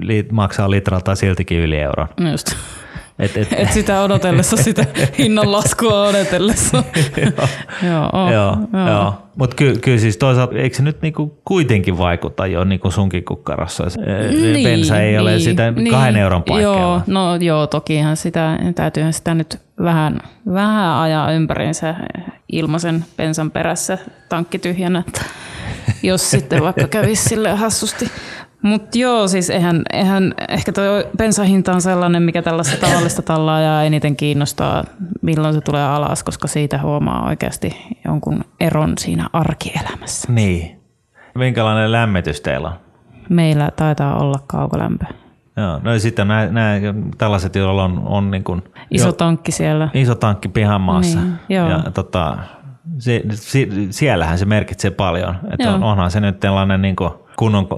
[0.01, 2.09] li, maksaa litralta siltikin yli euron.
[2.31, 2.57] Just.
[3.19, 4.87] Et, et, et sitä odotellessa, sitä
[5.19, 6.85] hinnan laskua odotellessa.
[7.91, 9.15] joo, joo, joo, joo.
[9.37, 13.85] Mutta ky, kyllä siis toisaalta, eikö se nyt niinku kuitenkin vaikuta jo niinku sunkin kukkarossa?
[14.31, 16.77] Niin, Bensa ei niin, ole sitä niin, kahden euron paikkeilla.
[16.79, 20.21] Joo, no joo, tokihan sitä, täytyyhän sitä nyt vähän,
[20.55, 21.95] vähän ajaa ympäriinsä
[22.53, 23.99] ilmaisen bensan perässä
[24.29, 25.03] tankki tyhjänä,
[26.03, 28.11] jos sitten vaikka kävisi sille hassusti.
[28.65, 30.85] Mutta joo, siis eihän, eihän ehkä tuo
[31.19, 34.85] bensahinta on sellainen, mikä tällaista tavallista tallaajaa eniten kiinnostaa,
[35.23, 40.33] milloin se tulee alas, koska siitä huomaa oikeasti jonkun eron siinä arkielämässä.
[40.33, 40.81] Niin.
[41.35, 42.75] Minkälainen lämmitys teillä on?
[43.29, 45.05] Meillä taitaa olla kaukolämpö.
[45.57, 46.81] Joo, no ja sitten nämä, nämä
[47.19, 49.89] tällaiset, joilla on, on niin kuin iso tankki siellä.
[49.95, 51.21] Iso tankki pihanmaassa.
[51.21, 51.69] Niin, joo.
[51.69, 52.39] Ja tota,
[52.99, 55.35] se, se, siellähän se merkitsee paljon.
[55.53, 57.69] Että on, onhan se nyt tällainen niin kuin kunnon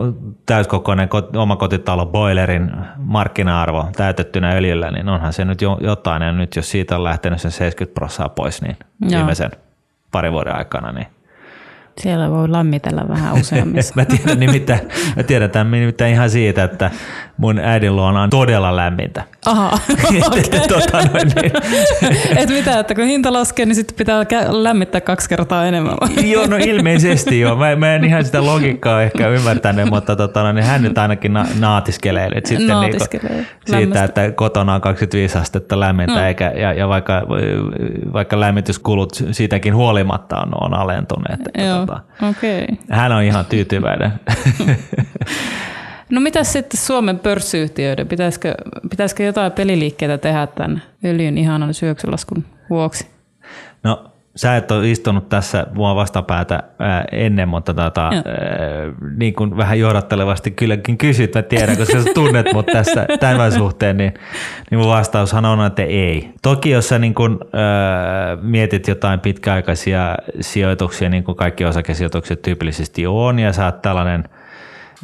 [0.47, 6.23] täyskokoinen omakotitalo boilerin markkina-arvo täytettynä öljyllä, niin onhan se nyt jo, jotain.
[6.23, 9.11] Ja nyt jos siitä on lähtenyt sen 70 prosenttia pois, niin Joo.
[9.11, 9.51] viimeisen
[10.12, 11.07] parin vuoden aikana, niin
[12.01, 13.93] siellä voi lämmitellä vähän useammissa.
[13.97, 14.81] mä tiedän nimittäin,
[15.17, 16.91] mä tiedän tämän nimittäin ihan siitä, että
[17.37, 19.23] mun äidin luona on todella lämmintä.
[19.47, 20.19] Aha, okay.
[20.53, 21.53] et, tota, noin, niin.
[22.43, 25.97] et mitä, että kun hinta laskee, niin sitten pitää lämmittää kaksi kertaa enemmän.
[26.25, 27.57] joo, no ilmeisesti joo.
[27.57, 31.33] Mä, mä en ihan sitä logiikkaa ehkä ymmärtänyt, mutta tota, no, niin hän nyt ainakin
[31.33, 32.29] na- naatiskelee.
[32.35, 33.31] Et sitten naatiskelee.
[33.33, 36.27] Niinku, siitä, että kotona on 25 astetta lämmintä, no.
[36.27, 37.23] eikä, ja, ja vaikka,
[38.13, 41.41] vaikka lämmityskulut siitäkin huolimatta on, on alentuneet.
[41.47, 42.66] Että, joo, tota, okay.
[42.90, 44.12] Hän on ihan tyytyväinen.
[46.11, 48.09] No mitä sitten Suomen pörssiyhtiöiden?
[48.09, 48.55] Pitäisikö,
[48.90, 53.07] pitäisikö jotain peliliikkeitä tehdä tämän öljyn ihanan syöksylaskun vuoksi?
[53.83, 58.22] No sä et ole istunut tässä mua vastapäätä ää, ennen, mutta tota, ää,
[59.16, 63.96] niin kuin vähän johdattelevasti kylläkin kysyt, mä tiedän, koska sä tunnet mut tässä tämän suhteen,
[63.96, 64.14] niin,
[64.70, 66.31] niin mun vastaushan on, että ei.
[66.42, 73.07] Toki jos sä niin kuin, ää, mietit jotain pitkäaikaisia sijoituksia, niin kuin kaikki osakesijoitukset tyypillisesti
[73.07, 74.25] on, ja sä oot tällainen–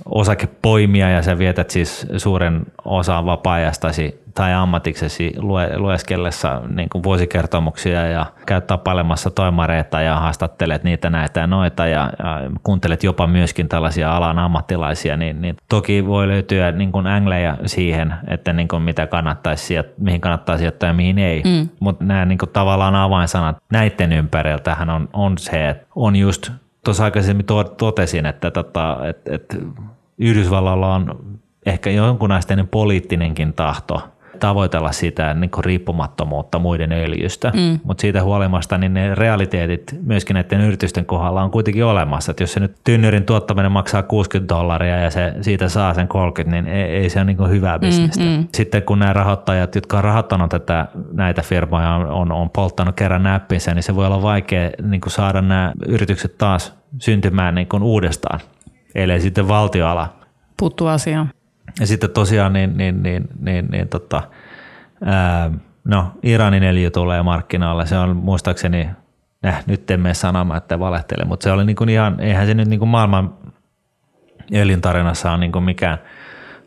[0.05, 8.07] osakepoimija ja sä vietät siis suuren osan vapaa-ajastasi tai ammatiksesi lue, lueskellessa niin kuin vuosikertomuksia
[8.07, 13.69] ja käyt tapailemassa toimareita ja haastattelet niitä näitä ja noita ja, ja kuuntelet jopa myöskin
[13.69, 18.83] tällaisia alan ammattilaisia, niin, niin toki voi löytyä niin kuin änglejä siihen, että niin kuin
[18.83, 21.43] mitä kannattaisi, mihin kannattaa sijoittaa ja mihin ei.
[21.45, 21.69] Mm.
[21.81, 26.51] Mutta nämä niin kuin tavallaan avainsanat näiden ympäriltähän on, on se, että on just
[26.85, 29.57] tuossa aikaisemmin totesin, että, tota, että, että
[30.19, 34.03] Yhdysvallalla on ehkä jonkunasteinen poliittinenkin tahto
[34.43, 37.81] tavoitella sitä niin kuin riippumattomuutta muiden öljystä, mm.
[37.85, 42.53] mutta siitä huolimasta niin ne realiteetit myöskin näiden yritysten kohdalla on kuitenkin olemassa, että jos
[42.53, 46.83] se nyt tynnyrin tuottaminen maksaa 60 dollaria ja se siitä saa sen 30, niin ei,
[46.83, 48.25] ei se ole niin kuin hyvää mm, bisnestä.
[48.25, 48.47] Mm, mm.
[48.55, 53.23] Sitten kun nämä rahoittajat, jotka on rahoittanut tätä, näitä firmoja, on, on, on polttanut kerran
[53.23, 57.83] näppinsä, niin se voi olla vaikea niin kuin saada nämä yritykset taas syntymään niin kuin
[57.83, 58.41] uudestaan,
[58.95, 60.09] ellei sitten valtioala
[60.57, 61.31] puuttuu asiaan.
[61.81, 64.23] Ja sitten tosiaan niin, niin, niin, niin, niin tota,
[65.05, 65.51] ää,
[65.85, 67.87] no, Iranin öljy tulee markkinoille.
[67.87, 68.89] Se on muistaakseni,
[69.47, 72.55] äh, nyt en mene sanomaan, että valehtele, mutta se oli niin kuin ihan, eihän se
[72.55, 73.35] nyt niin kuin maailman
[74.55, 75.99] öljyn tarinassa on niin kuin mikään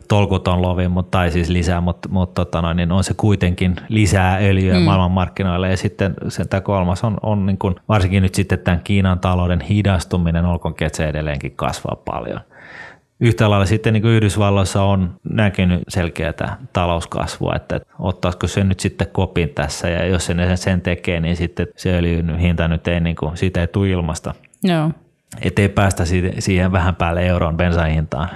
[0.08, 4.38] tolkuton lovi, mutta, tai siis lisää, mutta, mutta tota noin, niin on se kuitenkin lisää
[4.38, 4.82] öljyä mm.
[4.82, 5.70] maailmanmarkkinoille.
[5.70, 9.60] Ja sitten se, tämä kolmas on, on niin kuin, varsinkin nyt sitten tämän Kiinan talouden
[9.60, 12.40] hidastuminen, olkoonkin, että se edelleenkin kasvaa paljon–
[13.20, 19.06] Yhtä lailla sitten niin kuin Yhdysvalloissa on näkynyt selkeää talouskasvua, että ottaisiko se nyt sitten
[19.12, 23.16] kopin tässä ja jos se sen tekee, niin sitten se öljyn hinta nyt ei, niin
[23.16, 24.34] kuin, siitä ei tule ilmasta.
[24.62, 24.90] Joo.
[25.42, 26.04] Että ei päästä
[26.38, 28.28] siihen vähän päälle euron bensahintaan.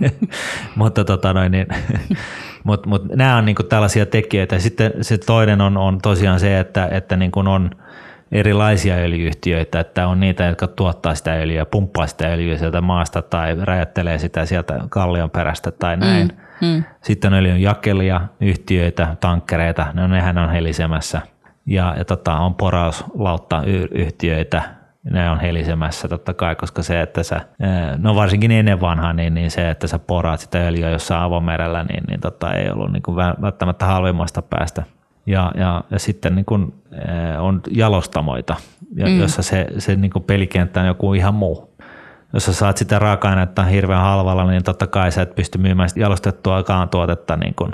[0.76, 1.66] mutta tota noin, niin,
[2.64, 4.58] mut, mut, nämä on niin kuin tällaisia tekijöitä.
[4.58, 7.70] Sitten se toinen on, on tosiaan se, että, että niin kuin on–
[8.34, 13.56] erilaisia öljyyhtiöitä, että on niitä, jotka tuottaa sitä öljyä, pumppaa sitä öljyä sieltä maasta tai
[13.60, 16.28] räjättelee sitä sieltä kallion perästä tai näin.
[16.60, 16.84] Mm, mm.
[17.02, 21.20] Sitten on öljyn jakelia, yhtiöitä, tankkereita, no nehän on helisemässä.
[21.66, 23.62] Ja, ja tota, on porauslautta
[23.94, 24.62] yhtiöitä,
[25.10, 27.40] ne on helisemässä totta kai, koska se, että sä,
[27.98, 32.04] no varsinkin ennen vanhaa, niin, niin se, että sä poraat sitä öljyä jossain avomerellä, niin,
[32.08, 34.82] niin tota, ei ollut niin kuin välttämättä halvimmasta päästä
[35.26, 36.74] ja, ja, ja sitten niin kuin,
[37.38, 38.56] on jalostamoita,
[38.94, 39.20] mm.
[39.20, 41.74] jossa se, se niin kuin pelikenttä on joku ihan muu.
[42.32, 46.88] Jos sä saat sitä raaka-ainetta hirveän halvalla, niin totta kai sä et pysty myymään jalostettuakaan
[46.88, 47.72] tuotetta niin kuin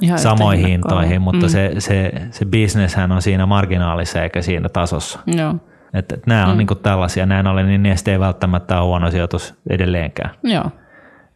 [0.00, 1.50] ihan samoihin hintoihin, mutta mm.
[1.50, 5.18] se, se, se bisneshän on siinä marginaalissa eikä siinä tasossa.
[5.26, 5.54] Joo.
[5.94, 6.58] Et, et nämä on mm.
[6.58, 10.30] niin kuin tällaisia, näin ollen, niin niistä ei välttämättä ole huono sijoitus edelleenkään.
[10.42, 10.64] Joo.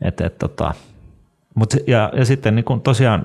[0.02, 0.74] Et, et, tota,
[1.56, 3.24] Mut, ja, ja sitten niin kun tosiaan,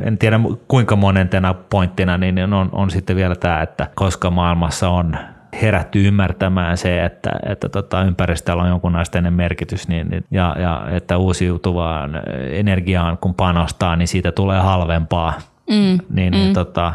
[0.00, 5.16] en tiedä kuinka monentena pointtina, niin on, on sitten vielä tämä, että koska maailmassa on
[5.62, 11.16] herätty ymmärtämään se, että, että tota, ympäristöllä on jonkunasteinen merkitys niin, niin, ja, ja että
[11.16, 15.32] uusiutuvaan energiaan kun panostaa, niin siitä tulee halvempaa.
[15.70, 16.38] Mm, niin, niin mm.
[16.38, 16.92] niin tota,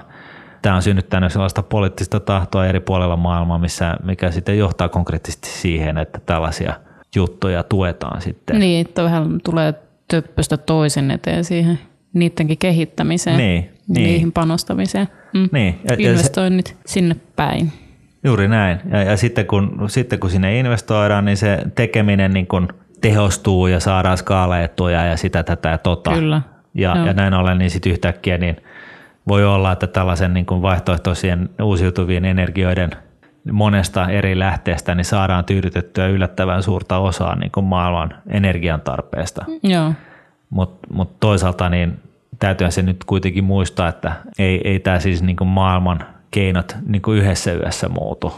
[0.62, 5.98] tämä on synnyttänyt sellaista poliittista tahtoa eri puolilla maailmaa, missä, mikä sitten johtaa konkreettisesti siihen,
[5.98, 6.74] että tällaisia
[7.15, 8.60] juttuja tuetaan sitten.
[8.60, 9.74] Niin, että vähän tulee
[10.12, 11.80] töppöstä toisen eteen siihen
[12.13, 14.04] niidenkin kehittämiseen, niin, niin.
[14.04, 15.08] niihin panostamiseen.
[15.34, 15.50] Mm.
[15.52, 15.80] Niin.
[15.89, 17.71] Ja, Investoinnit ja se, sinne päin.
[18.24, 18.80] Juuri näin.
[18.91, 22.67] Ja, ja sitten, kun, sitten kun sinne investoidaan, niin se tekeminen niin kun
[23.02, 26.12] tehostuu ja saadaan skaalaetuja ja sitä tätä ja tota.
[26.12, 26.41] Kyllä.
[26.74, 28.56] Ja, ja näin ollen, niin sitten yhtäkkiä niin
[29.28, 32.89] voi olla, että tällaisen niin kuin vaihtoehtoisien uusiutuvien energioiden
[33.52, 39.46] monesta eri lähteestä niin saadaan tyydytettyä yllättävän suurta osaa niin kuin maailman energiantarpeesta.
[39.64, 39.94] Joo.
[40.50, 42.00] Mutta mut toisaalta niin
[42.40, 47.02] täytyy se nyt kuitenkin muistaa, että ei, ei tämä siis niin kuin maailman keinot niin
[47.02, 48.34] kuin yhdessä yössä muutu.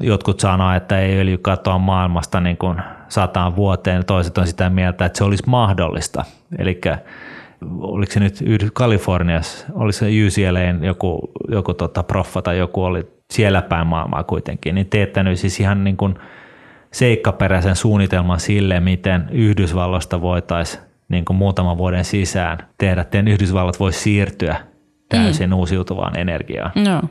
[0.00, 5.04] Jotkut sanoo, että ei öljy katoa maailmasta niin kuin sataan vuoteen, toiset on sitä mieltä,
[5.04, 6.24] että se olisi mahdollista.
[6.58, 6.80] Eli
[7.80, 13.62] oliko se nyt Kaliforniassa, oli se UCLAn joku, joku tota proffa tai joku oli siellä
[13.62, 16.14] päin maailmaa kuitenkin, niin teettänyt siis ihan niin kuin
[16.92, 24.00] seikkaperäisen suunnitelman sille, miten Yhdysvalloista voitaisiin niin kuin muutaman vuoden sisään tehdä, että Yhdysvallat voisi
[24.00, 24.56] siirtyä
[25.08, 25.56] täysin mm.
[25.56, 26.72] uusiutuvaan energiaan.
[26.74, 27.02] No.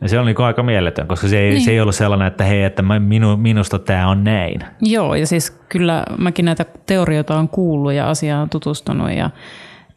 [0.00, 1.62] Ja se on niin aika mieletön, koska se ei, niin.
[1.62, 4.60] se ei ollut sellainen, että hei, että minu, minusta tämä on näin.
[4.80, 9.30] Joo, ja siis kyllä mäkin näitä teorioita on kuullut ja asiaan tutustunut ja,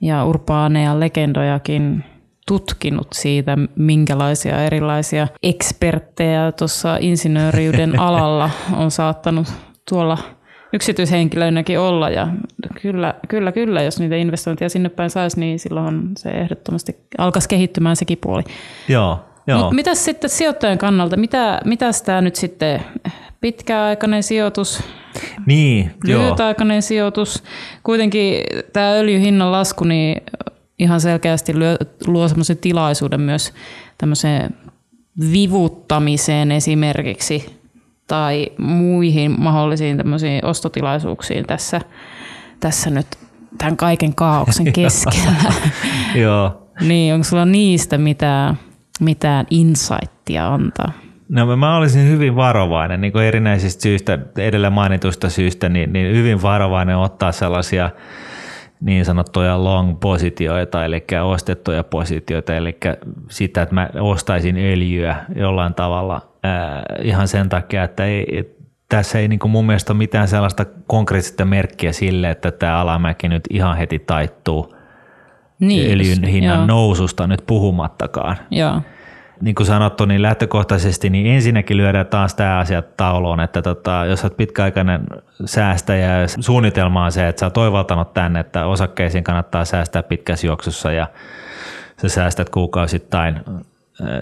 [0.01, 2.03] ja urbaaneja legendojakin
[2.47, 9.47] tutkinut siitä, minkälaisia erilaisia eksperttejä tuossa insinööriyden alalla on saattanut
[9.89, 10.17] tuolla
[10.73, 12.09] yksityishenkilöinäkin olla.
[12.09, 12.27] Ja
[12.81, 17.95] kyllä, kyllä, kyllä, jos niitä investointeja sinne päin saisi, niin silloin se ehdottomasti alkaisi kehittymään
[17.95, 18.43] sekin puoli.
[18.87, 19.59] Joo, joo.
[19.59, 22.81] Mutta mitä sitten sijoittajan kannalta, mitä, mitä tämä nyt sitten
[23.45, 24.83] pitkäaikainen sijoitus,
[25.45, 26.21] Niin, joo.
[26.21, 27.43] lyhytaikainen sijoitus.
[27.83, 30.21] Kuitenkin tämä öljyn hinnan lasku niin
[30.79, 31.77] ihan selkeästi lyö,
[32.07, 33.53] luo semmoisen tilaisuuden myös
[33.97, 34.55] tämmöiseen
[35.31, 37.59] vivuttamiseen esimerkiksi
[38.07, 41.81] tai muihin mahdollisiin tämmöisiin ostotilaisuuksiin tässä,
[42.59, 43.07] tässä nyt
[43.57, 45.53] tämän kaiken kaauksen keskellä.
[46.15, 46.67] joo.
[46.81, 48.59] niin, onko sulla niistä mitään,
[48.99, 50.91] mitään insightia antaa?
[51.29, 56.41] No mä olisin hyvin varovainen, niin kuin erinäisistä syistä, edellä mainituista syistä, niin, niin hyvin
[56.41, 57.89] varovainen ottaa sellaisia
[58.81, 62.77] niin sanottuja long-positioita, eli ostettuja positioita, eli
[63.29, 68.55] sitä, että mä ostaisin öljyä jollain tavalla ää, ihan sen takia, että ei,
[68.89, 73.27] tässä ei niin kuin mun mielestä ole mitään sellaista konkreettista merkkiä sille, että tämä alamäki
[73.27, 74.75] nyt ihan heti taittuu
[75.59, 78.81] Niin, öljyn hinnan joo, noususta nyt puhumattakaan Joo.
[79.41, 84.23] Niin kuin sanottu, niin lähtökohtaisesti niin ensinnäkin lyödään taas tämä asia tauluun, että tota, jos
[84.23, 85.01] olet pitkäaikainen
[85.45, 90.47] säästäjä ja suunnitelma on se, että sä oot oivaltanut tänne, että osakkeisiin kannattaa säästää pitkässä
[90.47, 91.07] juoksussa ja
[92.01, 93.35] sä säästät kuukausittain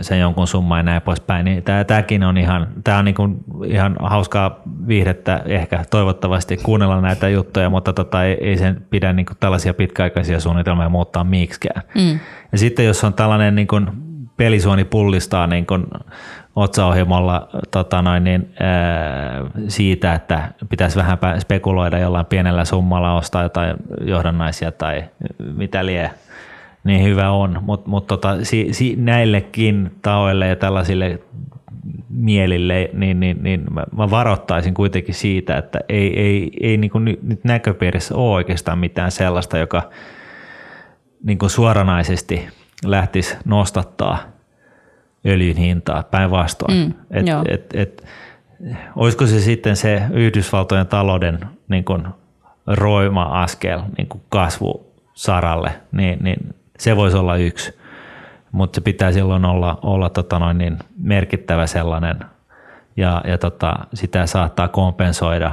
[0.02, 3.44] sen jonkun summan ja näin poispäin, niin tää, tämäkin on ihan, tää on niin kuin
[3.66, 9.26] ihan hauskaa viihdettä ehkä toivottavasti kuunnella näitä juttuja, mutta tota, ei, ei sen pidä niin
[9.26, 11.82] kuin tällaisia pitkäaikaisia suunnitelmia muuttaa miksikään.
[11.96, 12.20] Mm.
[12.52, 13.88] Ja sitten jos on tällainen niin kuin
[14.44, 15.86] pelisuoni pullistaa niin kuin
[16.56, 23.76] otsaohjelmalla tota noin, niin, ää, siitä, että pitäisi vähän spekuloida jollain pienellä summalla, ostaa jotain
[24.02, 25.04] johdannaisia tai
[25.56, 26.12] mitä lie,
[26.84, 27.58] niin hyvä on.
[27.62, 31.20] Mutta mut tota, si, si, näillekin taoille ja tällaisille
[32.10, 37.06] mielille, niin, niin, niin mä, mä varoittaisin kuitenkin siitä, että ei, ei, ei niin kuin
[37.06, 39.90] nyt näköpiirissä ole oikeastaan mitään sellaista, joka
[41.24, 42.48] niin kuin suoranaisesti
[42.86, 44.33] lähtisi nostattaa
[45.26, 46.78] öljyn hintaa päinvastoin.
[46.78, 47.44] Mm, et, joo.
[47.48, 48.04] et, et,
[48.96, 52.08] olisiko se sitten se Yhdysvaltojen talouden niin kuin
[52.68, 57.80] roima askel niin kuin kasvusaralle, niin, niin se voisi olla yksi.
[58.52, 62.20] Mutta se pitää silloin olla, olla tota noin niin merkittävä sellainen
[62.98, 65.52] ja, ja tota, sitä saattaa kompensoida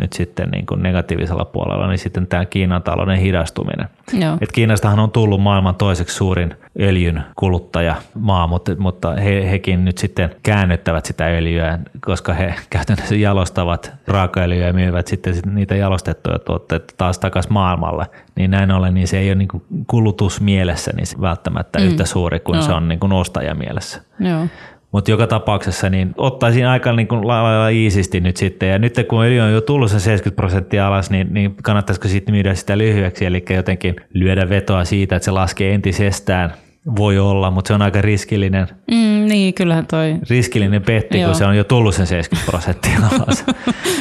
[0.00, 3.88] nyt sitten niin kuin negatiivisella puolella, niin sitten tämä Kiinan talouden hidastuminen.
[4.12, 4.38] Joo.
[4.40, 10.30] Et Kiinastahan on tullut maailman toiseksi suurin öljyn kuluttajamaa, mutta, mutta he, hekin nyt sitten
[10.42, 16.94] käännyttävät sitä öljyä, koska he käytännössä jalostavat raakaöljyä ja myyvät sitten sit niitä jalostettuja tuotteita
[16.96, 18.06] taas takaisin maailmalle.
[18.36, 21.84] Niin näin ollen niin se ei ole niin kuin kulutusmielessä niin se välttämättä mm.
[21.84, 22.66] yhtä suuri kuin Joo.
[22.66, 24.02] se on niin kuin ostajamielessä.
[24.20, 24.46] Joo.
[24.92, 28.68] Mutta joka tapauksessa niin ottaisin aika niin kuin lailla iisisti nyt sitten.
[28.68, 32.34] Ja nyt kun öljy on jo tullut se 70 prosenttia alas, niin, niin kannattaisiko sitten
[32.34, 36.54] myydä sitä lyhyeksi, eli jotenkin lyödä vetoa siitä, että se laskee entisestään.
[36.96, 40.18] Voi olla, mutta se on aika riskillinen, Mm, niin, kyllähän toi.
[40.30, 41.26] riskillinen petti, Joo.
[41.28, 43.44] kun se on jo tullut sen 70 prosenttia alas.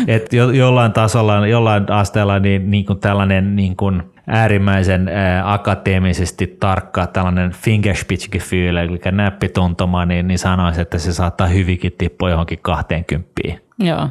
[0.08, 6.58] Et jo, jollain tasolla, jollain asteella niin, niin kuin tällainen niin kuin äärimmäisen ää, akateemisesti
[6.60, 13.32] tarkka tällainen fingerspitzengefühl, eli näppituntuma, niin, niin sanoisi, että se saattaa hyvinkin tippua johonkin 20.
[13.80, 14.10] Joo.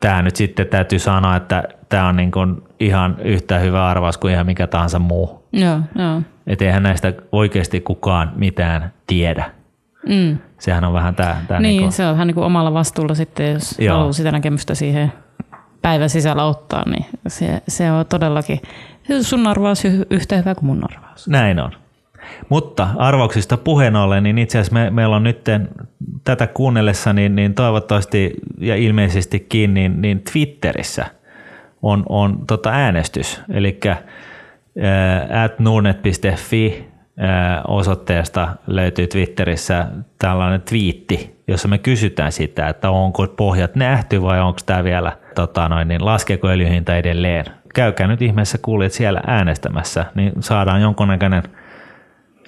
[0.00, 4.32] Tämä nyt sitten täytyy sanoa, että tämä on niin kuin ihan yhtä hyvä arvaus kuin
[4.34, 5.39] ihan mikä tahansa muu.
[5.52, 6.22] Joo, joo.
[6.46, 9.50] Että eihän näistä oikeasti kukaan mitään tiedä.
[10.08, 10.38] Mm.
[10.58, 13.52] Sehän on vähän tämä, Niin, niin kuin, se on vähän niin kuin omalla vastuulla sitten,
[13.52, 13.96] jos Joo.
[13.96, 15.12] haluaa sitä näkemystä siihen
[15.82, 18.60] päivän sisällä ottaa, niin se, se on todellakin
[19.22, 21.28] sun arvaus yhtä hyvä kuin mun arvaus.
[21.28, 21.70] Näin on.
[22.48, 25.44] Mutta arvauksista puheen ollen, niin itse asiassa me, meillä on nyt
[26.24, 31.06] tätä kuunnellessa, niin, niin toivottavasti ja ilmeisestikin, niin, niin Twitterissä
[31.82, 33.40] on, on tota äänestys.
[33.52, 33.80] Eli
[35.44, 39.86] at nordnet.fi ää, osoitteesta löytyy Twitterissä
[40.18, 45.68] tällainen twiitti, jossa me kysytään sitä, että onko pohjat nähty vai onko tämä vielä, tota
[45.68, 47.44] noin, niin laskeeko öljyhinta edelleen.
[47.74, 51.42] Käykää nyt ihmeessä kuulijat siellä äänestämässä, niin saadaan jonkunnäköinen,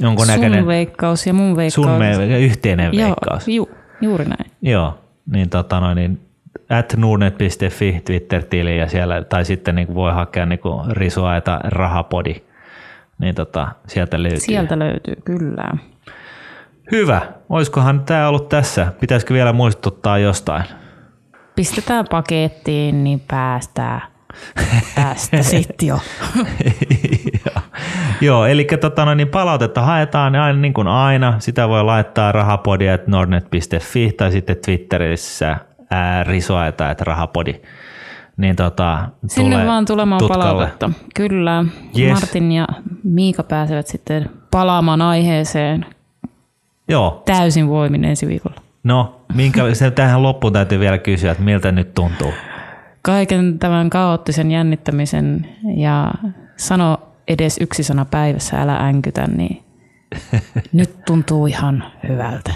[0.01, 1.75] jonkunnäköinen Sun veikkaus ja mun veikkaus.
[1.75, 3.49] sun me, yhteinen Joo, veikkaus.
[3.49, 4.51] ju, juuri näin.
[4.63, 4.99] Joo,
[5.33, 6.21] niin, tota noin, niin
[6.69, 12.35] at nordnet.fi Twitter-tili ja siellä, tai sitten niin voi hakea niin risuaita rahapodi,
[13.19, 14.41] niin tota, sieltä löytyy.
[14.41, 15.71] Sieltä löytyy, kyllä.
[16.93, 17.21] Hyvä.
[17.49, 18.93] Olisikohan tämä ollut tässä?
[19.01, 20.65] Pitäisikö vielä muistuttaa jostain?
[21.55, 24.03] Pistetään pakettiin, niin päästään
[24.95, 26.01] tästä sitten jo.
[28.21, 28.47] Joo.
[28.47, 31.35] Eli tota, no, niin palautetta haetaan aina niin kuin aina.
[31.39, 35.57] Sitä voi laittaa rahapodi.nordnet.fi tai sitten Twitterissä
[35.93, 37.55] ää, risuaita, että rahapodi.
[38.37, 40.45] Niin tota, Sinne tulee vaan tulemaan tutkalle.
[40.45, 40.91] palautetta.
[41.15, 41.65] Kyllä.
[41.99, 42.13] Yes.
[42.13, 42.67] Martin ja
[43.05, 45.87] Miika pääsevät sitten palaamaan aiheeseen
[46.89, 48.57] Joo, täysin voimin ensi viikolla.
[48.85, 52.33] no Minkä, se tähän loppuun täytyy vielä kysyä, että miltä nyt tuntuu?
[53.03, 56.11] Kaiken tämän kaoottisen jännittämisen ja
[56.57, 59.63] sano edes yksi sana päivässä, älä änkytä, niin
[60.73, 62.53] nyt tuntuu ihan hyvältä.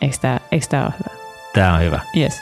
[0.00, 1.16] Eikö tämä ole hyvä?
[1.54, 2.00] Tämä on hyvä.
[2.16, 2.40] Yes.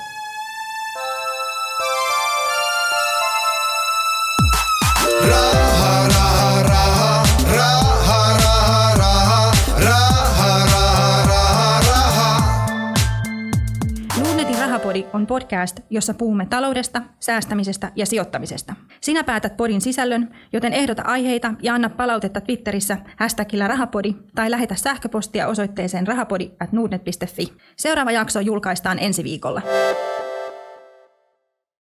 [15.15, 18.75] On podcast, jossa puhumme taloudesta, säästämisestä ja sijoittamisesta.
[19.01, 24.75] Sinä päätät podin sisällön, joten ehdota aiheita ja anna palautetta Twitterissä hashtagillä rahapodi tai lähetä
[24.75, 27.53] sähköpostia osoitteeseen rahapodi at nordnet.fi.
[27.77, 29.63] Seuraava jakso julkaistaan ensi viikolla.